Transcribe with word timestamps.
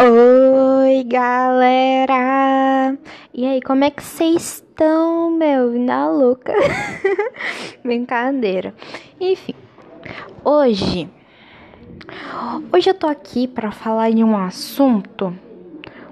Oi, 0.00 1.02
galera! 1.02 2.96
E 3.34 3.44
aí, 3.44 3.60
como 3.60 3.82
é 3.82 3.90
que 3.90 4.00
vocês 4.00 4.62
estão, 4.62 5.28
meu? 5.28 5.72
Na 5.72 6.08
louca. 6.08 6.52
Brincadeira. 7.82 8.72
Enfim, 9.20 9.56
hoje. 10.44 11.10
Hoje 12.72 12.90
eu 12.90 12.94
tô 12.94 13.08
aqui 13.08 13.48
para 13.48 13.72
falar 13.72 14.12
de 14.12 14.22
um 14.22 14.38
assunto 14.38 15.36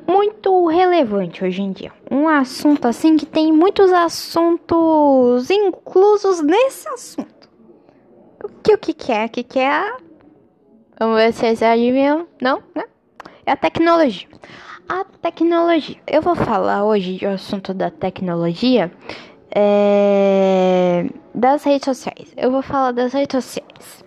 muito 0.04 0.66
relevante 0.66 1.44
hoje 1.44 1.62
em 1.62 1.70
dia. 1.70 1.92
Um 2.10 2.26
assunto 2.26 2.88
assim 2.88 3.16
que 3.16 3.24
tem 3.24 3.52
muitos 3.52 3.92
assuntos 3.92 5.48
inclusos 5.48 6.42
nesse 6.42 6.88
assunto. 6.88 7.48
O 8.42 8.48
que 8.48 8.74
o 8.74 8.78
que, 8.78 8.92
que 8.92 9.12
é? 9.12 9.26
O 9.26 9.28
que, 9.28 9.44
que 9.44 9.60
é? 9.60 9.96
Vamos 10.98 11.18
ver 11.18 11.32
se 11.32 11.38
vocês 11.38 11.62
adivinham. 11.62 12.26
Não, 12.42 12.60
né? 12.74 12.82
É 13.46 13.52
a 13.52 13.56
tecnologia. 13.56 14.28
A 14.88 15.04
tecnologia. 15.22 15.96
Eu 16.06 16.20
vou 16.20 16.34
falar 16.34 16.84
hoje 16.84 17.18
do 17.18 17.28
assunto 17.28 17.72
da 17.72 17.90
tecnologia 17.90 18.90
é, 19.54 21.06
das 21.32 21.62
redes 21.62 21.84
sociais. 21.84 22.32
Eu 22.36 22.50
vou 22.50 22.60
falar 22.60 22.90
das 22.90 23.12
redes 23.12 23.44
sociais. 23.44 24.04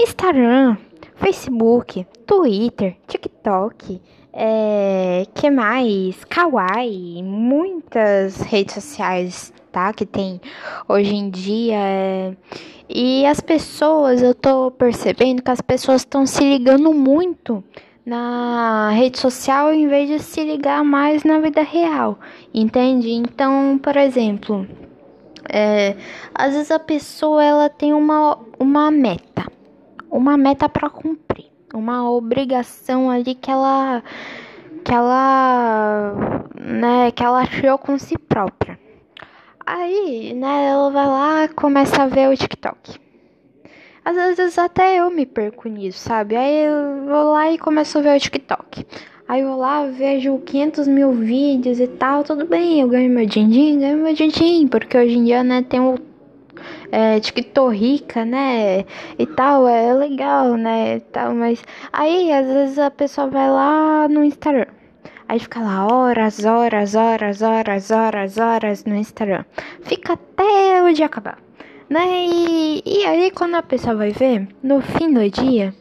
Instagram, 0.00 0.78
Facebook, 1.16 2.06
Twitter, 2.26 2.96
TikTok, 3.06 4.00
é, 4.32 5.26
que 5.34 5.50
mais? 5.50 6.24
Kawaii, 6.24 7.22
muitas 7.22 8.40
redes 8.40 8.74
sociais, 8.74 9.52
tá? 9.70 9.92
Que 9.92 10.06
tem 10.06 10.40
hoje 10.88 11.14
em 11.14 11.28
dia. 11.28 11.76
É, 11.76 12.36
e 12.88 13.26
as 13.26 13.40
pessoas, 13.40 14.22
eu 14.22 14.34
tô 14.34 14.70
percebendo 14.70 15.42
que 15.42 15.50
as 15.50 15.60
pessoas 15.60 16.00
estão 16.00 16.24
se 16.24 16.42
ligando 16.42 16.94
muito 16.94 17.62
na 18.08 18.88
rede 18.90 19.18
social 19.18 19.70
em 19.70 19.86
vez 19.86 20.08
de 20.08 20.18
se 20.18 20.42
ligar 20.42 20.82
mais 20.82 21.24
na 21.24 21.38
vida 21.40 21.60
real, 21.60 22.18
entende? 22.54 23.10
Então, 23.10 23.78
por 23.82 23.98
exemplo, 23.98 24.66
é, 25.46 25.94
às 26.34 26.54
vezes 26.54 26.70
a 26.70 26.78
pessoa 26.78 27.44
ela 27.44 27.68
tem 27.68 27.92
uma, 27.92 28.38
uma 28.58 28.90
meta, 28.90 29.46
uma 30.10 30.38
meta 30.38 30.70
para 30.70 30.88
cumprir, 30.88 31.50
uma 31.74 32.10
obrigação 32.10 33.10
ali 33.10 33.34
que 33.34 33.50
ela 33.50 34.02
que 34.82 34.94
ela 34.94 36.14
né, 36.58 37.10
que 37.10 37.22
ela 37.22 37.40
achou 37.40 37.76
com 37.76 37.98
si 37.98 38.16
própria. 38.16 38.80
Aí, 39.66 40.32
né, 40.32 40.68
ela 40.70 40.90
vai 40.90 41.06
lá, 41.06 41.48
começa 41.48 42.04
a 42.04 42.06
ver 42.06 42.30
o 42.30 42.36
TikTok. 42.36 42.98
Às 44.04 44.16
vezes 44.36 44.58
até 44.58 45.00
eu 45.00 45.10
me 45.10 45.26
perco 45.26 45.68
nisso, 45.68 45.98
sabe? 45.98 46.36
Aí 46.36 46.64
eu 46.64 47.04
vou 47.06 47.32
lá 47.32 47.50
e 47.50 47.58
começo 47.58 47.98
a 47.98 48.00
ver 48.00 48.16
o 48.16 48.20
TikTok. 48.20 48.86
Aí 49.28 49.42
eu 49.42 49.48
vou 49.48 49.58
lá, 49.58 49.84
vejo 49.86 50.38
500 50.38 50.88
mil 50.88 51.12
vídeos 51.12 51.78
e 51.78 51.86
tal, 51.86 52.24
tudo 52.24 52.46
bem, 52.46 52.80
eu 52.80 52.88
ganho 52.88 53.10
meu 53.10 53.26
din-din, 53.26 53.78
ganho 53.78 53.98
meu 53.98 54.14
din-din, 54.14 54.66
porque 54.68 54.96
hoje 54.96 55.18
em 55.18 55.24
dia, 55.24 55.44
né, 55.44 55.60
tem 55.60 55.80
o 55.80 55.96
é, 56.90 57.20
TikTok 57.20 57.76
rica, 57.76 58.24
né, 58.24 58.86
e 59.18 59.26
tal, 59.26 59.68
é 59.68 59.92
legal, 59.92 60.54
né, 60.54 60.96
e 60.96 61.00
tal, 61.00 61.34
mas 61.34 61.62
aí 61.92 62.32
às 62.32 62.46
vezes 62.46 62.78
a 62.78 62.90
pessoa 62.90 63.26
vai 63.26 63.50
lá 63.50 64.08
no 64.08 64.24
Instagram. 64.24 64.66
Aí 65.28 65.38
fica 65.38 65.60
lá 65.60 65.86
horas, 65.86 66.42
horas, 66.46 66.94
horas, 66.94 67.42
horas, 67.42 67.90
horas, 67.90 68.38
horas 68.38 68.84
no 68.86 68.96
Instagram. 68.96 69.44
Fica 69.82 70.14
até 70.14 70.82
o 70.82 70.90
dia 70.94 71.04
acabar 71.04 71.47
né? 71.88 72.26
E, 72.26 72.82
e 72.84 73.04
aí 73.04 73.30
quando 73.30 73.54
a 73.54 73.62
pessoa 73.62 73.94
vai 73.94 74.10
ver, 74.10 74.48
no 74.62 74.80
fim 74.80 75.12
do 75.12 75.28
dia, 75.30 75.74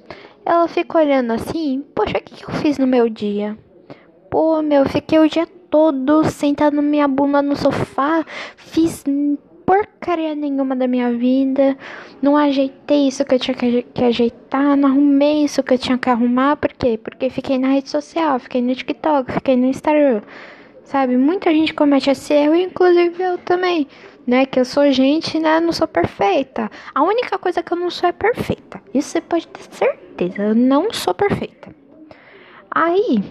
ela 0.45 0.67
fica 0.67 0.97
olhando 0.97 1.33
assim, 1.33 1.83
poxa, 1.93 2.17
o 2.17 2.21
que, 2.21 2.35
que 2.35 2.43
eu 2.45 2.53
fiz 2.55 2.77
no 2.77 2.87
meu 2.87 3.09
dia? 3.09 3.57
Pô, 4.29 4.61
meu, 4.61 4.85
fiquei 4.87 5.19
o 5.19 5.29
dia 5.29 5.47
todo 5.69 6.23
sentado 6.25 6.81
minha 6.81 7.07
bunda 7.07 7.41
no 7.41 7.55
sofá, 7.55 8.25
fiz 8.55 9.03
porcaria 9.65 10.33
nenhuma 10.33 10.77
da 10.77 10.87
minha 10.87 11.11
vida, 11.11 11.77
não 12.21 12.37
ajeitei 12.37 13.09
isso 13.09 13.25
que 13.25 13.35
eu 13.35 13.39
tinha 13.39 13.53
que 13.53 14.03
ajeitar, 14.03 14.77
não 14.77 14.87
arrumei 14.87 15.43
isso 15.43 15.61
que 15.61 15.73
eu 15.73 15.77
tinha 15.77 15.97
que 15.97 16.09
arrumar, 16.09 16.55
por 16.55 16.71
quê? 16.71 16.97
Porque 16.97 17.29
fiquei 17.29 17.57
na 17.57 17.67
rede 17.67 17.89
social, 17.89 18.39
fiquei 18.39 18.61
no 18.61 18.73
TikTok, 18.73 19.29
fiquei 19.33 19.57
no 19.57 19.65
Instagram, 19.65 20.21
sabe? 20.87 21.17
Muita 21.17 21.51
gente 21.51 21.73
comete 21.73 22.09
esse 22.09 22.33
erro, 22.33 22.55
inclusive 22.55 23.21
eu 23.21 23.37
também 23.37 23.87
né? 24.27 24.45
Que 24.45 24.59
eu 24.59 24.65
sou 24.65 24.91
gente, 24.91 25.39
né? 25.39 25.59
Não 25.61 25.71
sou 25.71 25.87
perfeita. 25.87 26.69
A 26.93 27.01
única 27.01 27.39
coisa 27.39 27.63
que 27.63 27.71
eu 27.71 27.77
não 27.77 27.89
sou 27.89 28.09
é 28.09 28.11
perfeita. 28.11 28.81
Isso 28.93 29.09
você 29.09 29.21
pode 29.21 29.47
ter 29.47 29.63
certeza. 29.73 30.43
Eu 30.43 30.55
não 30.55 30.91
sou 30.91 31.13
perfeita. 31.13 31.73
Aí, 32.69 33.23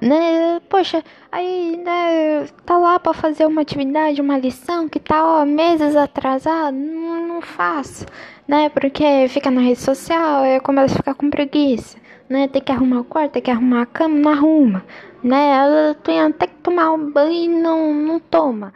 né? 0.00 0.60
Poxa, 0.68 1.04
aí, 1.30 1.76
né? 1.76 2.46
Tá 2.64 2.78
lá 2.78 2.98
pra 2.98 3.12
fazer 3.12 3.46
uma 3.46 3.60
atividade, 3.60 4.22
uma 4.22 4.38
lição 4.38 4.88
que 4.88 4.98
tá, 4.98 5.22
ó, 5.22 5.44
meses 5.44 5.94
atrasado. 5.94 6.74
Não, 6.74 7.28
não 7.28 7.40
faço, 7.42 8.06
né? 8.48 8.70
Porque 8.70 9.28
fica 9.28 9.50
na 9.50 9.60
rede 9.60 9.80
social, 9.80 10.46
eu 10.46 10.60
começo 10.62 10.94
a 10.94 10.96
ficar 10.96 11.14
com 11.14 11.28
preguiça. 11.28 11.98
Né, 12.28 12.46
tem 12.46 12.60
que 12.60 12.70
arrumar 12.70 13.00
o 13.00 13.04
quarto, 13.04 13.32
tem 13.32 13.42
que 13.42 13.50
arrumar 13.50 13.80
a 13.80 13.86
cama, 13.86 14.18
não 14.18 14.30
arruma, 14.30 14.84
né? 15.22 15.88
Eu 15.88 15.94
tenho 15.94 16.26
até 16.28 16.46
que 16.46 16.56
tomar 16.56 16.92
um 16.92 17.10
banho 17.10 17.32
e 17.32 17.48
não, 17.48 17.94
não 17.94 18.20
toma 18.20 18.72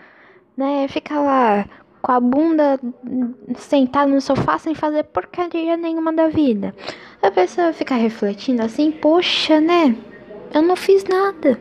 né? 0.56 0.86
Fica 0.88 1.20
lá 1.20 1.66
com 2.00 2.12
a 2.12 2.20
bunda 2.20 2.80
sentada 3.56 4.10
no 4.10 4.20
sofá 4.20 4.58
sem 4.58 4.74
fazer 4.74 5.04
porcaria 5.04 5.76
nenhuma 5.76 6.12
da 6.12 6.28
vida. 6.28 6.74
A 7.22 7.30
pessoa 7.30 7.72
fica 7.72 7.94
refletindo 7.94 8.62
assim, 8.62 8.90
poxa, 8.90 9.60
né? 9.60 9.96
Eu 10.52 10.62
não 10.62 10.76
fiz 10.76 11.04
nada. 11.04 11.58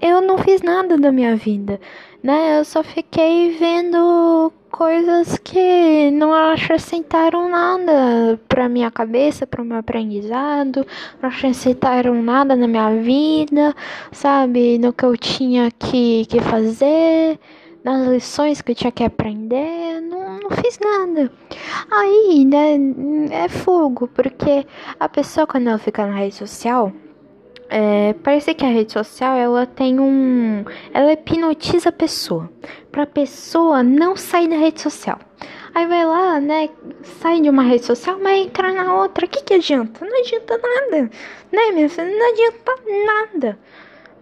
Eu 0.00 0.20
não 0.20 0.38
fiz 0.38 0.62
nada 0.62 0.96
da 0.96 1.12
minha 1.12 1.36
vida, 1.36 1.80
né? 2.22 2.58
Eu 2.58 2.64
só 2.64 2.82
fiquei 2.82 3.56
vendo 3.56 4.52
coisas 4.72 5.36
que 5.36 6.10
não 6.10 6.32
acrescentaram 6.32 7.48
nada 7.48 8.40
pra 8.48 8.70
minha 8.70 8.90
cabeça, 8.90 9.46
pro 9.46 9.64
meu 9.64 9.76
aprendizado, 9.76 10.86
não 11.20 11.28
acrescentaram 11.28 12.20
nada 12.22 12.56
na 12.56 12.66
minha 12.66 12.96
vida, 12.96 13.76
sabe? 14.10 14.78
No 14.78 14.92
que 14.92 15.04
eu 15.04 15.14
tinha 15.16 15.70
que, 15.70 16.24
que 16.24 16.40
fazer 16.40 17.38
nas 17.84 18.06
lições 18.08 18.62
que 18.62 18.72
eu 18.72 18.76
tinha 18.76 18.90
que 18.92 19.04
aprender, 19.04 20.00
não, 20.00 20.40
não 20.40 20.50
fiz 20.50 20.78
nada. 20.80 21.30
Aí, 21.90 22.44
né, 22.44 22.78
é 23.30 23.48
fogo, 23.48 24.08
porque 24.08 24.66
a 24.98 25.08
pessoa 25.08 25.46
quando 25.46 25.68
ela 25.68 25.78
fica 25.78 26.06
na 26.06 26.14
rede 26.14 26.34
social, 26.34 26.92
é, 27.74 28.12
parece 28.22 28.52
que 28.52 28.64
a 28.64 28.68
rede 28.68 28.92
social 28.92 29.34
ela 29.34 29.64
tem 29.64 29.98
um. 29.98 30.62
Ela 30.92 31.12
hipnotiza 31.12 31.88
a 31.88 31.92
pessoa. 31.92 32.50
Pra 32.90 33.06
pessoa 33.06 33.82
não 33.82 34.14
sair 34.14 34.46
da 34.48 34.56
rede 34.56 34.82
social. 34.82 35.18
Aí 35.74 35.86
vai 35.86 36.04
lá, 36.04 36.38
né? 36.38 36.68
Sai 37.02 37.40
de 37.40 37.48
uma 37.48 37.62
rede 37.62 37.86
social, 37.86 38.18
mas 38.22 38.46
entra 38.46 38.72
na 38.72 38.94
outra. 38.94 39.24
O 39.24 39.28
que, 39.28 39.42
que 39.42 39.54
adianta? 39.54 40.04
Não 40.04 40.20
adianta 40.20 40.58
nada. 40.58 41.10
Né, 41.50 41.70
minha 41.72 41.88
filha? 41.88 42.04
Não 42.04 42.32
adianta 42.32 42.72
nada 43.06 43.58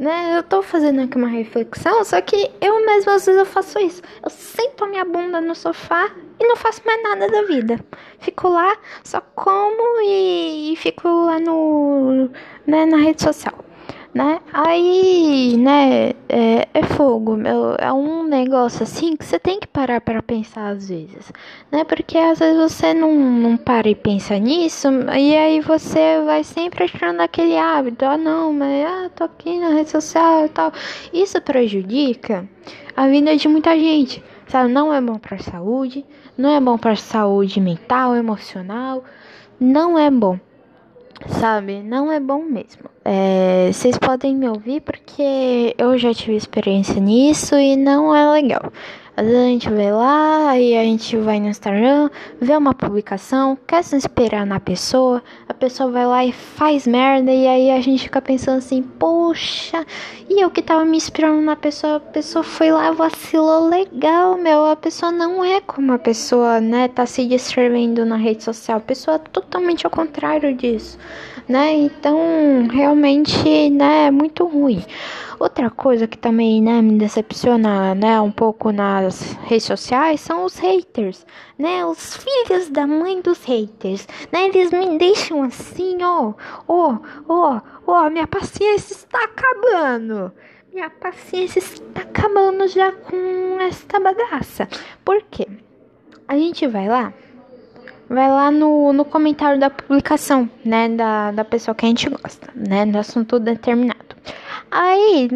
né? 0.01 0.39
Eu 0.39 0.43
tô 0.43 0.63
fazendo 0.63 1.03
aqui 1.03 1.17
uma 1.17 1.29
reflexão, 1.29 2.03
só 2.05 2.21
que 2.23 2.51
eu 2.61 2.85
mesmo 2.87 3.11
às 3.13 3.27
vezes 3.27 3.39
eu 3.39 3.47
faço 3.47 3.79
isso. 3.79 4.03
Eu 4.25 4.31
sento 4.31 4.85
a 4.85 4.89
minha 4.89 5.05
bunda 5.05 5.41
no 5.41 5.55
sofá 5.55 6.11
e 6.41 6.47
não 6.47 6.57
faço 6.57 6.81
mais 6.87 7.03
nada 7.03 7.29
da 7.29 7.43
vida. 7.43 7.79
Fico 8.19 8.49
lá, 8.49 8.77
só 9.05 9.21
como 9.35 10.01
e, 10.03 10.73
e 10.73 10.77
fico 10.77 11.07
lá 11.07 11.39
no, 11.39 12.31
né, 12.67 12.87
na 12.87 12.97
rede 12.97 13.23
social 13.23 13.70
né? 14.13 14.41
Aí, 14.53 15.57
né, 15.57 16.11
é, 16.29 16.69
é 16.75 16.83
fogo, 16.83 17.37
meu, 17.37 17.77
é 17.79 17.93
um 17.93 18.25
negócio 18.25 18.83
assim 18.83 19.17
que 19.17 19.25
você 19.25 19.39
tem 19.39 19.61
que 19.61 19.69
parar 19.69 20.01
para 20.01 20.21
pensar 20.21 20.71
às 20.71 20.89
vezes, 20.89 21.33
né? 21.71 21.85
Porque 21.85 22.19
às 22.19 22.41
vezes 22.41 22.61
você 22.61 22.93
não, 22.93 23.15
não 23.15 23.57
para 23.57 23.89
e 23.89 23.95
pensa 23.95 24.37
nisso, 24.39 24.89
e 25.17 25.37
aí 25.37 25.61
você 25.61 26.21
vai 26.25 26.43
sempre 26.43 26.85
achando 26.85 27.21
aquele 27.21 27.57
hábito, 27.57 28.05
ah 28.05 28.19
não, 28.19 28.53
mas 28.53 28.85
ah, 28.85 29.11
tô 29.15 29.25
aqui 29.25 29.59
na 29.59 29.69
rede 29.69 29.91
social 29.91 30.47
e 30.47 30.49
tal. 30.49 30.73
Isso 31.13 31.41
prejudica 31.41 32.49
a 32.97 33.07
vida 33.07 33.37
de 33.37 33.47
muita 33.47 33.79
gente, 33.79 34.23
sabe? 34.49 34.73
Não 34.73 34.93
é 34.93 35.01
bom 35.01 35.19
para 35.19 35.39
saúde, 35.39 36.05
não 36.37 36.51
é 36.51 36.61
bom 36.61 36.77
para 36.77 36.97
saúde 36.97 37.61
mental, 37.61 38.17
emocional, 38.17 39.05
não 39.61 39.97
é 39.97 40.11
bom 40.11 40.39
sabe? 41.29 41.83
Não 41.83 42.11
é 42.11 42.19
bom 42.21 42.43
mesmo. 42.45 42.85
É, 43.05 43.71
vocês 43.73 43.99
podem 43.99 44.35
me 44.35 44.49
ouvir 44.49 44.81
porque 44.81 45.75
eu 45.79 45.97
já 45.99 46.13
tive 46.13 46.37
experiência 46.37 47.01
nisso 47.01 47.57
e 47.57 47.77
não 47.77 48.15
é 48.15 48.31
legal. 48.31 48.73
Às 49.17 49.27
vezes 49.27 49.41
a 49.41 49.47
gente 49.47 49.71
vai 49.71 49.93
lá 49.93 50.59
e 50.59 50.77
a 50.77 50.83
gente 50.83 51.17
vai 51.17 51.41
no 51.41 51.49
Instagram, 51.49 52.09
vê 52.41 52.57
uma 52.57 52.73
publicação, 52.73 53.59
quer 53.67 53.83
se 53.83 53.97
inspirar 53.97 54.47
na 54.47 54.61
pessoa, 54.61 55.23
a 55.49 55.53
pessoa 55.53 55.91
vai 55.91 56.07
lá 56.07 56.25
e 56.25 56.33
faz 56.33 56.87
merda 56.87 57.31
e 57.33 57.47
aí 57.47 57.71
a 57.71 57.81
gente 57.81 58.05
fica 58.05 58.23
pensando 58.23 58.59
assim, 58.59 58.83
poxa, 58.83 59.85
e 60.29 60.41
eu 60.43 60.51
que 60.51 60.63
tava 60.63 60.85
me 60.85 60.97
inspirando 60.97 61.41
na 61.43 61.57
pessoa, 61.57 61.97
a 61.97 62.01
pessoa 62.01 62.43
foi 62.43 62.71
lá, 62.71 62.93
vacilou 62.93 63.69
legal, 63.69 64.39
meu, 64.39 64.65
a 64.65 64.77
pessoa 64.77 65.11
não 65.11 65.45
é 65.45 65.61
como 65.61 65.93
a 65.93 65.99
pessoa, 65.99 66.61
né, 66.61 66.89
tá 66.89 67.05
se 67.05 67.27
descrevendo 67.27 68.05
na 68.07 68.17
rede 68.17 68.45
social, 68.45 68.79
a 68.79 68.81
pessoa 68.81 69.17
é 69.17 69.19
totalmente 69.19 69.85
ao 69.85 69.91
contrário 69.91 70.55
disso, 70.55 70.99
né, 71.49 71.73
então 71.73 72.69
realmente, 72.71 73.71
né, 73.71 74.07
é 74.07 74.11
muito 74.11 74.47
ruim. 74.47 74.83
Outra 75.41 75.71
coisa 75.71 76.07
que 76.07 76.19
também, 76.19 76.61
né, 76.61 76.83
me 76.83 76.99
decepciona, 76.99 77.95
né, 77.95 78.21
um 78.21 78.31
pouco 78.31 78.71
nas 78.71 79.33
redes 79.45 79.65
sociais 79.65 80.21
são 80.21 80.45
os 80.45 80.59
haters, 80.59 81.25
né, 81.59 81.83
os 81.83 82.19
filhos 82.19 82.69
da 82.69 82.87
mãe 82.87 83.23
dos 83.23 83.43
haters, 83.45 84.07
né, 84.31 84.49
eles 84.49 84.71
me 84.71 84.99
deixam 84.99 85.43
assim, 85.43 85.97
ó, 86.03 86.35
ó, 86.69 86.99
ó, 87.27 87.61
ó, 87.87 88.11
minha 88.11 88.27
paciência 88.27 88.93
está 88.93 89.25
acabando. 89.25 90.31
Minha 90.75 90.91
paciência 90.91 91.59
está 91.59 92.03
acabando 92.03 92.69
já 92.69 92.93
com 92.93 93.59
esta 93.63 93.99
bagaça. 93.99 94.69
Por 95.03 95.23
quê? 95.31 95.49
A 96.29 96.37
gente 96.37 96.67
vai 96.67 96.87
lá, 96.87 97.15
vai 98.11 98.29
lá 98.29 98.51
no, 98.51 98.93
no 98.93 99.07
comentário 99.07 99.59
da 99.59 99.71
publicação, 99.71 100.51
né, 100.63 100.87
da, 100.91 101.33
da 101.33 101.47
pessoa 101.47 101.75
que 101.75 101.87
a 101.87 101.89
gente 101.89 102.11
gosta, 102.11 102.53
né, 102.55 102.85
do 102.85 102.99
assunto 102.99 103.41
determinado. 103.41 104.11
Aí, 104.71 105.29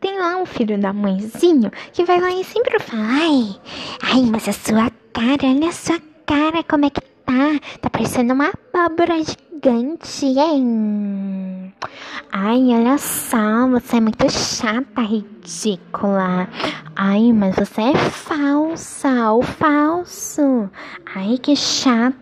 tem 0.00 0.18
lá 0.18 0.38
um 0.38 0.46
filho 0.46 0.78
da 0.78 0.94
mãezinho 0.94 1.70
que 1.92 2.04
vai 2.04 2.20
lá 2.20 2.30
e 2.30 2.42
sempre 2.42 2.78
fala: 2.78 3.02
Ai, 3.02 3.56
ai, 4.02 4.22
mas 4.22 4.48
a 4.48 4.52
sua 4.52 4.90
cara, 5.12 5.44
olha 5.44 5.68
a 5.68 5.72
sua 5.72 6.00
cara, 6.24 6.62
como 6.64 6.86
é 6.86 6.90
que 6.90 7.00
tá? 7.00 7.60
Tá 7.82 7.90
parecendo 7.90 8.32
uma 8.32 8.50
abóbora 8.72 9.16
gigante, 9.22 10.24
hein? 10.24 11.74
Ai, 12.32 12.60
olha 12.68 12.96
só, 12.96 13.68
você 13.68 13.96
é 13.96 14.00
muito 14.00 14.30
chata, 14.30 15.02
ridícula. 15.02 16.48
Ai, 16.96 17.32
mas 17.32 17.56
você 17.56 17.82
é 17.82 17.94
falsa, 17.94 19.32
ou 19.32 19.42
falso. 19.42 20.70
Ai, 21.14 21.36
que 21.36 21.54
chato. 21.54 22.16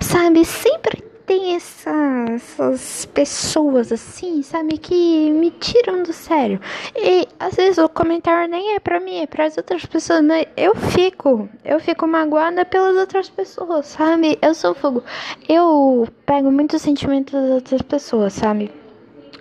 Sabe, 0.00 0.44
sempre 0.44 1.04
tem 1.28 1.54
essa, 1.54 2.24
essas 2.34 3.04
pessoas 3.04 3.92
assim, 3.92 4.42
sabe, 4.42 4.78
que 4.78 5.30
me 5.30 5.50
tiram 5.50 6.02
do 6.02 6.10
sério. 6.10 6.58
E 6.96 7.28
às 7.38 7.54
vezes 7.54 7.76
o 7.76 7.86
comentário 7.86 8.50
nem 8.50 8.74
é 8.74 8.80
pra 8.80 8.98
mim, 8.98 9.18
é 9.18 9.26
para 9.26 9.44
as 9.44 9.58
outras 9.58 9.84
pessoas, 9.84 10.24
mas 10.24 10.46
eu 10.56 10.74
fico, 10.74 11.46
eu 11.62 11.78
fico 11.78 12.06
magoada 12.06 12.64
pelas 12.64 12.96
outras 12.96 13.28
pessoas, 13.28 13.84
sabe? 13.88 14.38
Eu 14.40 14.54
sou 14.54 14.74
fogo. 14.74 15.04
Eu 15.46 16.08
pego 16.24 16.50
muito 16.50 16.78
sentimento 16.78 17.32
das 17.32 17.50
outras 17.50 17.82
pessoas, 17.82 18.32
sabe? 18.32 18.70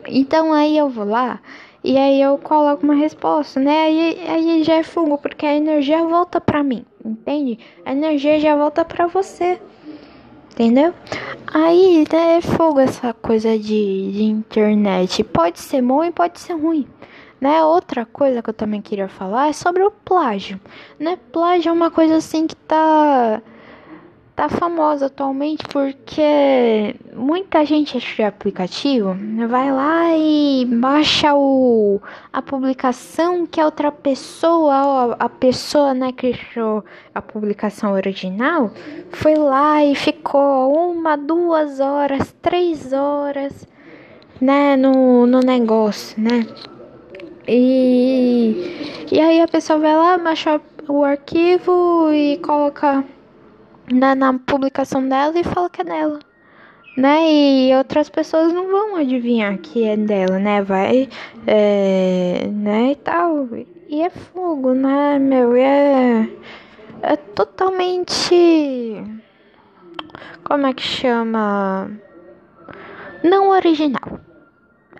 Então 0.09 0.51
aí 0.51 0.77
eu 0.77 0.89
vou 0.89 1.05
lá 1.05 1.39
e 1.81 1.97
aí 1.97 2.21
eu 2.21 2.37
coloco 2.37 2.83
uma 2.83 2.95
resposta, 2.95 3.61
né? 3.61 3.83
Aí, 3.83 4.19
aí 4.27 4.63
já 4.65 4.73
é 4.75 4.83
fogo, 4.83 5.17
porque 5.17 5.45
a 5.45 5.55
energia 5.55 6.03
volta 6.03 6.41
pra 6.41 6.61
mim, 6.61 6.85
entende? 7.05 7.59
A 7.85 7.93
energia 7.93 8.37
já 8.41 8.57
volta 8.57 8.83
pra 8.83 9.07
você 9.07 9.57
entendeu? 10.57 10.91
Aí 11.45 12.03
né, 12.11 12.37
é 12.37 12.41
fogo 12.41 12.79
essa 12.79 13.13
coisa 13.13 13.57
de, 13.57 14.11
de 14.11 14.23
internet. 14.23 15.23
Pode 15.23 15.59
ser 15.59 15.83
bom 15.83 16.03
e 16.03 16.11
pode 16.11 16.39
ser 16.39 16.53
ruim. 16.53 16.87
Né? 17.39 17.63
Outra 17.63 18.05
coisa 18.05 18.41
que 18.41 18.49
eu 18.49 18.53
também 18.53 18.81
queria 18.81 19.07
falar 19.07 19.49
é 19.49 19.53
sobre 19.53 19.83
o 19.83 19.91
plágio. 19.91 20.59
Né? 20.99 21.17
Plágio 21.31 21.69
é 21.69 21.71
uma 21.71 21.91
coisa 21.91 22.15
assim 22.15 22.47
que 22.47 22.55
tá 22.55 23.39
tá 24.37 24.47
famosa 24.47 25.07
atualmente 25.07 25.63
porque 25.73 26.95
muita 27.15 27.65
gente 27.65 27.97
de 27.97 28.21
aplicativo 28.21 29.17
vai 29.49 29.71
lá 29.71 30.15
e 30.15 30.63
baixa 30.63 31.33
o, 31.33 31.99
a 32.31 32.39
publicação 32.39 33.47
que 33.47 33.59
a 33.59 33.65
outra 33.65 33.91
pessoa, 33.91 35.15
a 35.17 35.27
pessoa 35.27 35.95
né, 35.95 36.11
que 36.11 36.33
criou 36.33 36.85
a 37.15 37.19
publicação 37.19 37.93
original, 37.93 38.69
foi 39.09 39.33
lá 39.33 39.83
e 39.83 39.95
ficou 39.95 40.71
uma, 40.71 41.17
duas 41.17 41.79
horas, 41.79 42.31
três 42.39 42.93
horas 42.93 43.67
né, 44.39 44.75
no, 44.75 45.25
no 45.25 45.39
negócio, 45.39 46.21
né? 46.21 46.45
E, 47.47 49.07
e 49.11 49.19
aí 49.19 49.41
a 49.41 49.47
pessoa 49.47 49.79
vai 49.79 49.95
lá, 49.95 50.15
baixa 50.19 50.61
o 50.87 51.03
arquivo 51.03 52.11
e 52.13 52.37
coloca 52.37 53.03
na, 53.91 54.15
na 54.15 54.33
publicação 54.33 55.07
dela 55.07 55.37
e 55.37 55.43
fala 55.43 55.69
que 55.69 55.81
é 55.81 55.83
dela. 55.83 56.19
Né? 56.97 57.31
E 57.31 57.75
outras 57.75 58.09
pessoas 58.09 58.51
não 58.51 58.67
vão 58.67 58.95
adivinhar 58.95 59.55
que 59.59 59.83
é 59.83 59.95
dela, 59.95 60.39
né? 60.39 60.63
Vai, 60.63 61.07
é, 61.45 62.47
né? 62.51 62.91
E 62.91 62.95
tal. 62.95 63.47
E 63.87 64.01
é 64.01 64.09
fogo, 64.09 64.73
né, 64.73 65.19
meu? 65.19 65.55
E 65.55 65.61
é, 65.61 66.29
é 67.03 67.15
totalmente. 67.15 68.35
Como 70.43 70.65
é 70.65 70.73
que 70.73 70.81
chama? 70.81 71.91
Não 73.23 73.49
original. 73.49 74.19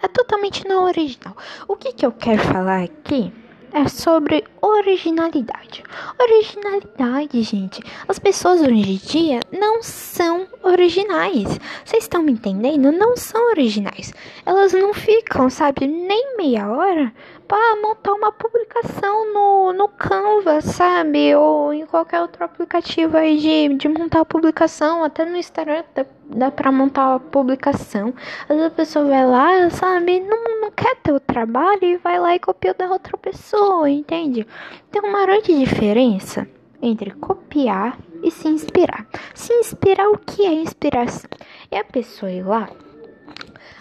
É 0.02 0.08
totalmente 0.08 0.68
não 0.68 0.84
original. 0.84 1.36
O 1.68 1.76
que, 1.76 1.94
que 1.94 2.06
eu 2.06 2.12
quero 2.12 2.44
falar 2.44 2.84
aqui? 2.84 3.34
É 3.74 3.88
sobre 3.88 4.44
originalidade. 4.62 5.84
Originalidade, 6.20 7.42
gente. 7.44 7.82
As 8.08 8.20
pessoas 8.20 8.62
hoje 8.62 8.74
em 8.74 8.98
dia 8.98 9.40
não 9.52 9.82
são 9.84 10.48
originais. 10.64 11.60
Vocês 11.84 12.04
estão 12.04 12.24
me 12.24 12.32
entendendo? 12.32 12.92
Não 12.92 13.16
são 13.16 13.50
originais. 13.52 14.14
Elas 14.46 14.74
não 14.74 14.94
ficam, 14.94 15.50
sabe, 15.50 15.88
nem 15.88 16.38
meia 16.38 16.68
hora 16.70 17.14
para 17.48 17.82
montar 17.82 18.14
uma 18.14 18.32
publicação 18.32 19.34
no, 19.34 19.74
no 19.74 19.88
Canva, 19.88 20.60
sabe? 20.62 21.34
Ou 21.36 21.74
em 21.74 21.86
qualquer 21.86 22.22
outro 22.22 22.44
aplicativo 22.44 23.16
aí 23.16 23.38
de, 23.38 23.76
de 23.76 23.88
montar 23.88 24.26
publicação, 24.26 25.04
até 25.04 25.24
no 25.24 25.38
Instagram 25.38 25.84
dá, 25.96 26.06
dá 26.26 26.52
pra 26.52 26.72
montar 26.72 27.16
a 27.16 27.20
publicação. 27.20 28.14
Às 28.44 28.50
vezes 28.50 28.66
a 28.66 28.72
pessoa 28.72 29.06
vai 29.06 29.26
lá, 29.26 29.70
sabe? 29.70 30.20
Não, 30.20 30.62
não 30.62 30.72
quer 30.72 30.96
ter 30.98 31.14
o 31.14 31.20
trabalho 31.20 31.84
e 31.84 31.98
vai 31.98 32.20
lá 32.20 32.36
e 32.36 32.40
copia 32.40 32.74
da 32.74 32.90
outra 32.92 33.18
pessoa, 33.18 33.90
entende? 33.90 34.46
Tem 34.92 35.02
uma 35.02 35.26
grande 35.26 35.58
diferença 35.58 36.48
entre 36.82 37.12
copiar 37.12 37.98
e 38.22 38.30
se 38.30 38.48
inspirar. 38.48 39.08
Se 39.34 39.54
inspirar, 39.54 40.10
o 40.10 40.18
que 40.18 40.46
é 40.46 40.54
inspiração? 40.54 41.30
É 41.72 41.80
a 41.80 41.84
pessoa 41.84 42.32
ir 42.32 42.44
lá 42.44 42.70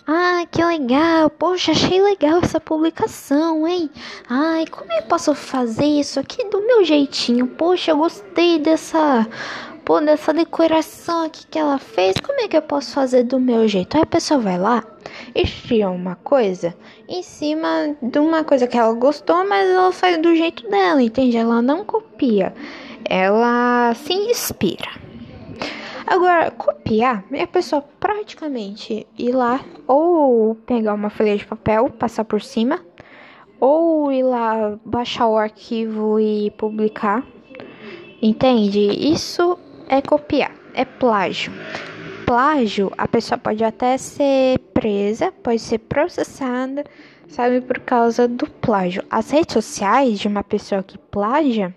ah, 0.09 0.47
que 0.51 0.65
legal! 0.65 1.29
Poxa, 1.31 1.73
achei 1.73 2.01
legal 2.01 2.39
essa 2.41 2.61
publicação, 2.61 3.67
hein? 3.67 3.91
Ai, 4.29 4.65
como 4.67 4.93
eu 4.93 5.03
posso 5.03 5.35
fazer 5.35 5.85
isso 5.85 6.21
aqui 6.21 6.49
do 6.49 6.65
meu 6.65 6.85
jeitinho? 6.85 7.49
Poxa, 7.49 7.91
eu 7.91 7.97
gostei 7.97 8.61
dessa, 8.61 9.27
pô, 9.85 10.01
dessa 10.01 10.33
decoração 10.33 11.25
aqui 11.25 11.45
que 11.49 11.59
ela 11.59 11.79
fez. 11.79 12.15
Como 12.23 12.41
é 12.41 12.47
que 12.47 12.57
eu 12.57 12.63
posso 12.63 12.93
fazer 12.93 13.25
do 13.25 13.41
meu 13.41 13.67
jeito? 13.67 13.97
Aí 13.97 14.05
a 14.05 14.07
pessoa 14.07 14.39
vai 14.39 14.57
lá 14.57 14.85
e 15.35 15.45
cria 15.45 15.91
uma 15.91 16.15
coisa 16.15 16.73
em 17.09 17.25
cima 17.25 17.97
de 18.01 18.21
uma 18.21 18.45
coisa 18.45 18.69
que 18.69 18.79
ela 18.79 18.93
gostou, 18.93 19.45
mas 19.45 19.69
ela 19.69 19.91
faz 19.91 20.23
do 20.23 20.37
jeito 20.37 20.71
dela, 20.71 21.03
entende? 21.03 21.37
Ela 21.37 21.61
não 21.61 21.85
copia, 21.85 22.55
ela 23.05 23.93
se 23.95 24.13
inspira. 24.13 25.06
Agora, 26.07 26.53
copiar 26.53 27.25
é 27.33 27.43
a 27.43 27.47
pessoa 27.49 27.83
praticamente 27.99 29.07
ir 29.19 29.33
lá 29.33 29.61
ou 29.89 30.55
pegar 30.55 30.95
uma 30.95 31.11
folha 31.11 31.37
de 31.37 31.45
papel, 31.45 31.91
passar 31.91 32.25
por 32.25 32.41
cima, 32.41 32.81
ou 33.59 34.13
ir 34.13 34.23
lá 34.23 34.79
baixar 34.85 35.27
o 35.27 35.37
arquivo 35.37 36.21
e 36.21 36.53
publicar. 36.53 37.27
Entende? 38.23 38.79
Isso 38.79 39.59
é 39.89 40.01
copiar, 40.01 40.53
é 40.75 40.85
plágio. 40.85 41.53
Plágio, 42.25 42.93
a 42.97 43.09
pessoa 43.09 43.39
pode 43.39 43.65
até 43.65 43.99
ser 43.99 44.59
presa, 44.73 45.33
pode 45.43 45.59
ser 45.59 45.79
processada, 45.79 46.85
sabe, 47.29 47.61
por 47.61 47.81
causa 47.81 48.29
do 48.29 48.49
plágio. 48.49 49.03
As 49.11 49.31
redes 49.31 49.55
sociais 49.55 50.21
de 50.21 50.29
uma 50.29 50.45
pessoa 50.45 50.83
que 50.83 50.99
plagia, 50.99 51.75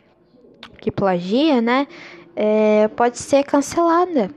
que 0.79 0.91
plagia, 0.91 1.61
né? 1.61 1.87
É, 2.41 2.87
pode 2.87 3.17
ser 3.19 3.43
cancelada. 3.43 4.29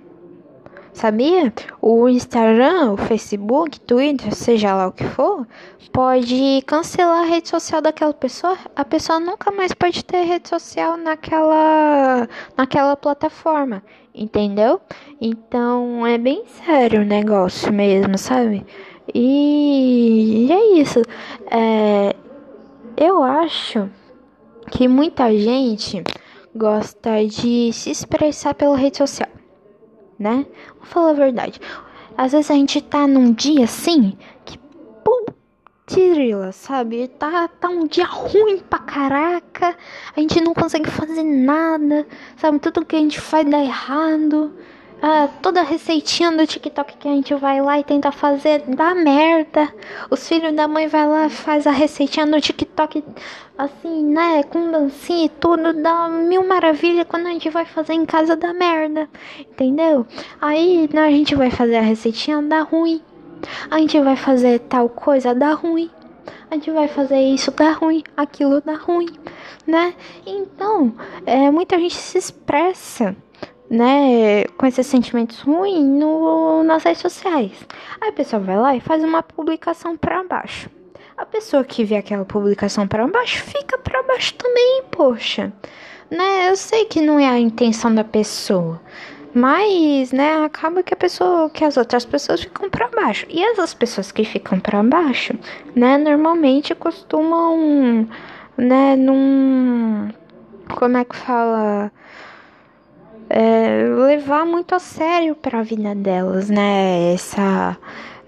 Sabia? 0.93 1.55
O 1.81 2.09
Instagram, 2.09 2.95
o 2.95 2.97
Facebook, 2.97 3.79
Twitter, 3.79 4.35
seja 4.35 4.75
lá 4.75 4.89
o 4.89 4.93
que 4.93 5.05
for, 5.05 5.47
pode 5.93 6.63
cancelar 6.67 7.23
a 7.23 7.27
rede 7.27 7.49
social 7.49 7.81
daquela 7.81 8.13
pessoa. 8.13 8.59
A 8.75 8.85
pessoa 8.85 9.21
nunca 9.21 9.53
mais 9.53 9.73
pode 9.73 10.05
ter 10.05 10.25
rede 10.25 10.49
social 10.49 10.97
naquela, 10.97 12.29
naquela 12.57 12.97
plataforma, 12.97 13.85
entendeu? 14.13 14.81
Então 15.21 16.05
é 16.05 16.19
bem 16.19 16.43
sério 16.67 17.03
o 17.03 17.05
negócio 17.05 17.73
mesmo, 17.73 18.19
sabe? 18.19 18.67
E, 19.15 20.49
é 20.51 20.81
isso. 20.81 21.01
É, 21.49 22.17
eu 22.97 23.23
acho 23.23 23.89
que 24.73 24.89
muita 24.89 25.33
gente 25.33 26.03
gosta 26.55 27.25
de 27.25 27.73
se 27.73 27.91
expressar 27.91 28.55
pela 28.55 28.77
rede 28.77 28.99
social, 28.99 29.29
né? 30.19 30.47
Vou 30.77 30.87
falar 30.87 31.11
a 31.11 31.15
verdade. 31.15 31.61
Às 32.17 32.33
vezes 32.33 32.51
a 32.51 32.55
gente 32.55 32.81
tá 32.83 33.07
num 33.07 33.33
dia 33.33 33.65
assim 33.65 34.17
que 34.45 34.59
putirila, 35.03 36.53
sabe? 36.53 37.09
Tá, 37.09 37.49
tá 37.49 37.69
um 37.69 37.87
dia 37.87 38.05
ruim 38.05 38.59
pra 38.59 38.79
caraca. 38.79 39.77
A 40.15 40.21
gente 40.21 40.41
não 40.41 40.55
consegue 40.55 40.91
fazer 40.91 41.23
nada, 41.23 42.07
sabe? 42.37 42.59
Tudo 42.59 42.85
que 42.85 42.97
a 42.97 43.01
gente 43.01 43.21
faz 43.21 43.49
dá 43.49 43.59
errado. 43.59 44.53
Ah, 45.05 45.29
toda 45.43 45.63
receitinha 45.63 46.31
do 46.31 46.47
TikTok 46.47 46.97
que 46.97 47.09
a 47.09 47.11
gente 47.11 47.35
vai 47.35 47.61
lá 47.61 47.77
e 47.77 47.83
tenta 47.83 48.13
fazer 48.13 48.63
dá 48.69 48.95
merda. 48.95 49.69
Os 50.09 50.29
filhos 50.29 50.55
da 50.55 50.69
mãe 50.69 50.87
vai 50.87 51.09
lá 51.09 51.29
faz 51.29 51.67
a 51.67 51.73
receitinha 51.73 52.25
no 52.25 52.41
TikTok 52.41 53.03
assim, 53.59 54.05
né, 54.05 54.45
com 54.45 54.71
dancinha 54.71 55.25
e 55.25 55.29
tudo, 55.29 55.73
dá 55.73 56.09
mil 56.09 56.47
maravilhas 56.47 57.05
quando 57.09 57.27
a 57.27 57.31
gente 57.31 57.51
vai 57.51 57.65
fazer 57.65 57.95
em 57.95 58.07
casa 58.07 58.37
dá 58.37 58.55
merda. 58.55 59.09
Entendeu? 59.41 60.07
Aí 60.41 60.89
né, 60.93 61.03
a 61.03 61.11
gente 61.11 61.35
vai 61.35 61.51
fazer 61.51 61.79
a 61.79 61.83
receitinha 61.83 62.41
dá 62.41 62.61
ruim. 62.61 63.03
A 63.73 63.79
gente 63.81 64.01
vai 64.01 64.15
fazer 64.15 64.61
tal 64.61 64.89
coisa 64.89 65.35
dá 65.35 65.53
ruim. 65.53 65.91
A 66.49 66.55
gente 66.55 66.71
vai 66.71 66.87
fazer 66.87 67.21
isso 67.21 67.51
dá 67.51 67.73
ruim, 67.73 68.05
aquilo 68.17 68.61
dá 68.61 68.75
ruim, 68.75 69.09
né? 69.67 69.95
Então, 70.25 70.95
é, 71.27 71.51
muita 71.51 71.77
gente 71.77 71.97
se 71.97 72.19
expressa 72.19 73.17
né, 73.73 74.45
com 74.59 74.67
esses 74.67 74.87
sentimentos 74.87 75.41
ruins 75.41 75.83
no, 75.83 76.63
nas 76.63 76.85
redes 76.85 77.01
sociais. 77.01 77.53
Aí 77.99 78.11
a 78.11 78.13
pessoa 78.13 78.43
vai 78.43 78.59
lá 78.59 78.77
e 78.77 78.81
faz 78.81 79.03
uma 79.03 79.23
publicação 79.23 79.97
para 79.97 80.23
baixo. 80.23 80.69
A 81.17 81.25
pessoa 81.25 81.65
que 81.65 81.83
vê 81.83 81.97
aquela 81.97 82.27
publicação 82.27 82.87
para 82.87 83.09
baixo 83.09 83.43
fica 83.43 83.79
para 83.79 84.03
baixo 84.03 84.35
também, 84.35 84.83
poxa. 84.91 85.51
Né? 86.11 86.51
Eu 86.51 86.57
sei 86.57 86.85
que 86.85 87.01
não 87.01 87.19
é 87.19 87.27
a 87.27 87.39
intenção 87.39 87.95
da 87.95 88.05
pessoa, 88.05 88.79
mas, 89.33 90.13
né, 90.13 90.45
acaba 90.45 90.83
que 90.83 90.93
a 90.93 90.97
pessoa, 90.97 91.49
que 91.49 91.65
as 91.65 91.79
outras 91.79 92.05
pessoas 92.05 92.43
ficam 92.43 92.69
para 92.69 92.89
baixo. 92.89 93.25
E 93.31 93.43
essas 93.43 93.73
pessoas 93.73 94.13
que 94.13 94.23
ficam 94.23 94.61
para 94.61 94.83
baixo, 94.83 95.33
né, 95.75 95.97
normalmente 95.97 96.75
costumam, 96.75 98.07
né, 98.59 98.97
num 98.97 100.11
como 100.75 100.97
é 100.97 101.05
que 101.05 101.17
fala? 101.17 101.91
É, 103.35 103.85
levar 103.89 104.45
muito 104.45 104.75
a 104.75 104.79
sério 104.79 105.35
para 105.35 105.61
a 105.61 105.63
vida 105.63 105.95
delas, 105.95 106.51
né? 106.51 107.15
Essa, 107.15 107.79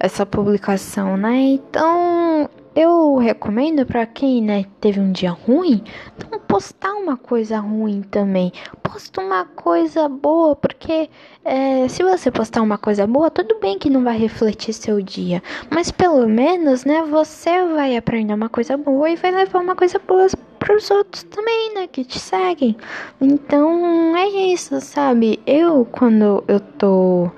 essa 0.01 0.25
publicação, 0.25 1.15
né? 1.19 1.37
Então 1.37 2.49
eu 2.75 3.17
recomendo 3.17 3.85
para 3.85 4.07
quem 4.07 4.43
né, 4.43 4.65
teve 4.81 4.99
um 4.99 5.13
dia 5.13 5.31
ruim, 5.31 5.85
não 6.31 6.41
postar 6.41 6.95
uma 6.95 7.19
coisa 7.19 7.59
ruim 7.59 8.01
também. 8.01 8.51
Posta 8.83 9.21
uma 9.21 9.45
coisa 9.45 10.09
boa, 10.09 10.57
porque 10.57 11.11
é, 11.45 11.87
se 11.87 12.03
você 12.03 12.31
postar 12.31 12.63
uma 12.63 12.79
coisa 12.79 13.07
boa, 13.07 13.31
tudo 13.31 13.61
bem 13.61 13.79
que 13.79 13.91
não 13.91 14.03
vai 14.03 14.17
refletir 14.17 14.73
seu 14.73 15.03
dia, 15.03 15.43
mas 15.71 15.91
pelo 15.91 16.27
menos, 16.27 16.85
né, 16.85 17.03
você 17.03 17.65
vai 17.67 17.97
aprender 17.97 18.33
uma 18.33 18.49
coisa 18.49 18.77
boa 18.77 19.11
e 19.11 19.17
vai 19.17 19.31
levar 19.31 19.61
uma 19.61 19.77
coisa 19.77 20.01
boa 20.01 20.27
para 20.65 20.77
os 20.77 20.91
outros 20.91 21.23
também, 21.25 21.75
né, 21.75 21.87
que 21.87 22.03
te 22.05 22.19
seguem. 22.19 22.75
Então 23.21 24.17
é 24.17 24.27
isso, 24.51 24.81
sabe? 24.81 25.39
Eu, 25.47 25.87
quando 25.93 26.43
eu 26.49 26.59
tô 26.59 27.31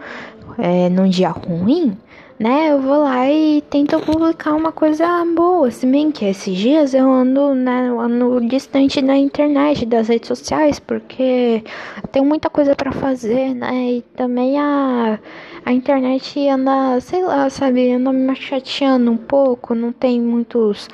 é, 0.56 0.88
num 0.88 1.09
dia 1.09 1.30
ruim, 1.30 1.99
né, 2.38 2.71
eu 2.71 2.80
vou 2.80 3.02
lá 3.02 3.28
e 3.28 3.62
tento 3.62 3.99
publicar 3.99 4.54
uma 4.54 4.71
coisa 4.71 5.25
boa. 5.35 5.68
Se 5.73 5.85
bem 5.87 6.12
que 6.12 6.25
esses 6.25 6.56
dias 6.56 6.95
eu 6.95 7.11
ando, 7.11 7.52
né, 7.52 7.88
eu 7.88 8.00
ando 8.00 8.40
distante 8.47 9.02
da 9.02 9.16
internet, 9.16 9.85
das 9.85 10.06
redes 10.06 10.28
sociais, 10.28 10.78
porque 10.78 11.64
tem 12.12 12.25
muita 12.25 12.49
coisa 12.49 12.76
para 12.76 12.92
fazer, 12.92 13.54
né, 13.54 13.90
e 13.90 14.02
também 14.14 14.56
a, 14.56 15.18
a 15.64 15.73
internet 15.73 16.49
anda, 16.49 17.00
sei 17.00 17.25
lá, 17.25 17.50
sabe, 17.50 17.90
anda 17.90 18.12
me 18.12 18.37
chateando 18.37 19.11
um 19.11 19.16
pouco, 19.16 19.75
não 19.75 19.90
tem 19.90 20.21
muitos 20.21 20.88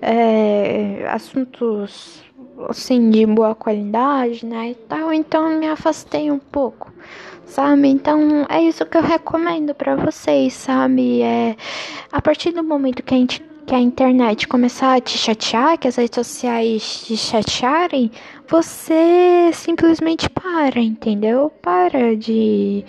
é, 0.00 1.06
assuntos 1.10 2.22
assim 2.68 3.10
de 3.10 3.24
boa 3.26 3.54
qualidade, 3.54 4.44
né, 4.44 4.70
e 4.70 4.74
tal, 4.74 5.12
então 5.12 5.58
me 5.58 5.66
afastei 5.66 6.30
um 6.30 6.38
pouco, 6.38 6.92
sabe? 7.46 7.88
Então 7.88 8.46
é 8.48 8.62
isso 8.62 8.84
que 8.84 8.98
eu 8.98 9.02
recomendo 9.02 9.74
para 9.74 9.96
vocês, 9.96 10.52
sabe? 10.52 11.22
É 11.22 11.56
a 12.12 12.20
partir 12.20 12.52
do 12.52 12.62
momento 12.62 13.02
que 13.02 13.14
a 13.14 13.16
gente 13.16 13.50
que 13.66 13.74
a 13.74 13.78
internet 13.78 14.48
começar 14.48 14.96
a 14.96 15.00
te 15.00 15.16
chatear, 15.16 15.78
que 15.78 15.86
as 15.86 15.94
redes 15.94 16.16
sociais 16.16 17.04
te 17.06 17.16
chatearem, 17.16 18.10
você 18.48 19.50
simplesmente 19.52 20.28
para, 20.28 20.80
entendeu? 20.80 21.52
Para 21.62 22.16
de 22.16 22.84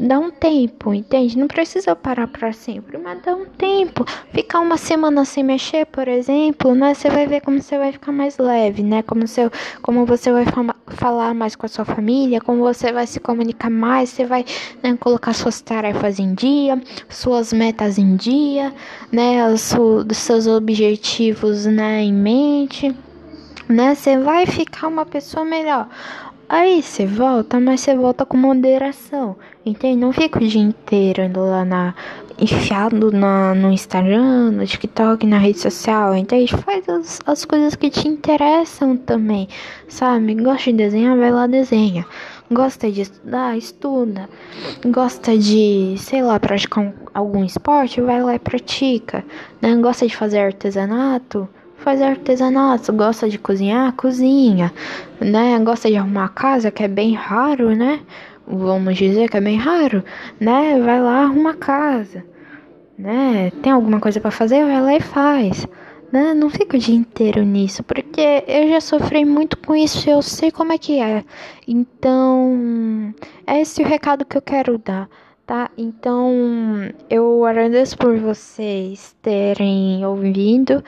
dá 0.00 0.18
um 0.18 0.30
tempo, 0.30 0.94
entende? 0.94 1.38
Não 1.38 1.46
precisa 1.46 1.94
parar 1.94 2.26
para 2.26 2.52
sempre, 2.52 2.96
mas 2.96 3.22
dá 3.22 3.34
um 3.34 3.44
tempo. 3.44 4.04
Ficar 4.32 4.60
uma 4.60 4.78
semana 4.78 5.26
sem 5.26 5.44
mexer, 5.44 5.84
por 5.86 6.08
exemplo, 6.08 6.74
né? 6.74 6.94
Você 6.94 7.10
vai 7.10 7.26
ver 7.26 7.42
como 7.42 7.60
você 7.60 7.76
vai 7.76 7.92
ficar 7.92 8.10
mais 8.10 8.38
leve, 8.38 8.82
né? 8.82 9.02
Como, 9.02 9.28
seu, 9.28 9.50
como 9.82 10.06
você 10.06 10.32
vai 10.32 10.46
falar 10.88 11.34
mais 11.34 11.54
com 11.54 11.66
a 11.66 11.68
sua 11.68 11.84
família, 11.84 12.40
como 12.40 12.60
você 12.62 12.90
vai 12.90 13.06
se 13.06 13.20
comunicar 13.20 13.68
mais, 13.68 14.08
você 14.08 14.24
vai 14.24 14.44
né, 14.82 14.96
colocar 14.98 15.34
suas 15.34 15.60
tarefas 15.60 16.18
em 16.18 16.34
dia, 16.34 16.80
suas 17.08 17.52
metas 17.52 17.98
em 17.98 18.16
dia, 18.16 18.72
né? 19.12 19.46
Os, 19.52 19.74
seus 20.16 20.46
objetivos 20.46 21.66
né, 21.66 22.02
em 22.02 22.12
mente, 22.12 22.94
né? 23.68 23.94
Você 23.94 24.16
vai 24.16 24.46
ficar 24.46 24.88
uma 24.88 25.04
pessoa 25.04 25.44
melhor. 25.44 25.88
Aí 26.52 26.82
você 26.82 27.06
volta, 27.06 27.60
mas 27.60 27.80
você 27.80 27.94
volta 27.94 28.26
com 28.26 28.36
moderação. 28.36 29.36
Entende? 29.64 30.00
Não 30.00 30.12
fica 30.12 30.40
o 30.40 30.44
dia 30.44 30.60
inteiro 30.60 31.22
indo 31.22 31.38
lá 31.44 31.64
na. 31.64 31.94
enfiado 32.36 33.12
na, 33.12 33.54
no 33.54 33.70
Instagram, 33.70 34.50
no 34.50 34.66
TikTok, 34.66 35.24
na 35.28 35.38
rede 35.38 35.60
social, 35.60 36.12
entende? 36.12 36.52
Faz 36.56 36.88
as, 36.88 37.20
as 37.24 37.44
coisas 37.44 37.76
que 37.76 37.88
te 37.88 38.08
interessam 38.08 38.96
também, 38.96 39.48
sabe? 39.86 40.34
Gosta 40.34 40.72
de 40.72 40.78
desenhar, 40.78 41.16
vai 41.16 41.30
lá 41.30 41.46
desenha. 41.46 42.04
Gosta 42.50 42.90
de 42.90 43.02
estudar, 43.02 43.56
estuda. 43.56 44.28
Gosta 44.86 45.38
de, 45.38 45.94
sei 45.98 46.20
lá, 46.20 46.40
praticar 46.40 46.82
um, 46.82 46.92
algum 47.14 47.44
esporte, 47.44 48.00
vai 48.00 48.20
lá 48.20 48.34
e 48.34 48.40
pratica. 48.40 49.24
Né? 49.62 49.76
Gosta 49.76 50.04
de 50.04 50.16
fazer 50.16 50.40
artesanato, 50.40 51.48
faz 51.80 52.00
artesanato, 52.00 52.92
gosta 52.92 53.28
de 53.28 53.38
cozinhar, 53.38 53.92
cozinha, 53.94 54.72
né? 55.20 55.58
Gosta 55.60 55.88
de 55.88 55.96
arrumar 55.96 56.28
casa, 56.28 56.70
que 56.70 56.82
é 56.82 56.88
bem 56.88 57.14
raro, 57.14 57.74
né? 57.74 58.00
Vamos 58.46 58.96
dizer 58.96 59.28
que 59.28 59.36
é 59.36 59.40
bem 59.40 59.56
raro, 59.56 60.04
né? 60.38 60.80
Vai 60.80 61.00
lá, 61.00 61.22
arruma 61.24 61.54
casa, 61.54 62.24
né? 62.98 63.50
Tem 63.62 63.72
alguma 63.72 64.00
coisa 64.00 64.20
para 64.20 64.30
fazer, 64.30 64.64
vai 64.64 64.80
lá 64.80 64.94
e 64.94 65.00
faz. 65.00 65.66
Né? 66.12 66.34
Não 66.34 66.50
fica 66.50 66.76
o 66.76 66.80
dia 66.80 66.96
inteiro 66.96 67.44
nisso, 67.44 67.84
porque 67.84 68.42
eu 68.48 68.68
já 68.68 68.80
sofri 68.80 69.24
muito 69.24 69.56
com 69.56 69.76
isso 69.76 70.08
e 70.08 70.12
eu 70.12 70.20
sei 70.22 70.50
como 70.50 70.72
é 70.72 70.78
que 70.78 70.98
é. 71.00 71.22
Então, 71.68 73.14
é 73.46 73.60
esse 73.60 73.80
o 73.80 73.86
recado 73.86 74.24
que 74.24 74.36
eu 74.36 74.42
quero 74.42 74.76
dar 74.76 75.08
tá? 75.50 75.68
Então, 75.76 76.32
eu 77.10 77.44
agradeço 77.44 77.98
por 77.98 78.16
vocês 78.16 79.16
terem 79.20 80.06
ouvido 80.06 80.80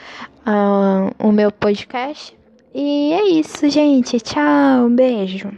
o 1.18 1.32
meu 1.32 1.50
podcast. 1.50 2.36
E 2.74 3.12
é 3.12 3.24
isso, 3.30 3.68
gente. 3.68 4.18
Tchau, 4.20 4.88
beijo. 4.88 5.50